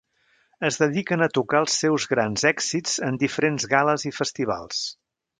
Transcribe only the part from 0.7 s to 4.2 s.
dediquen a tocar els seus grans èxits en diferents gal·les i